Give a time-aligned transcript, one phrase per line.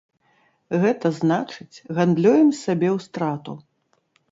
[0.83, 3.53] Гэта значыць, гандлюем сабе ў страту.